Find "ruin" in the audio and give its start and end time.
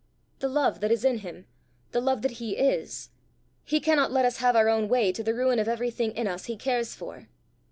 5.35-5.59